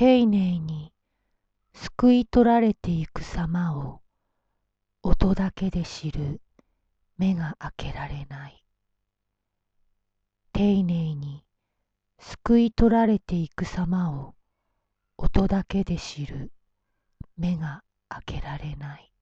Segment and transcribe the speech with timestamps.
[0.00, 0.94] 丁寧に
[1.74, 4.00] 救い取られていく様を
[5.02, 6.40] 音だけで知る
[7.18, 8.64] 目が開けられない。
[10.54, 11.44] 丁寧に
[12.18, 14.34] 救い取られていく様を
[15.18, 16.50] 音だけで知る
[17.36, 19.12] 目が開けられない。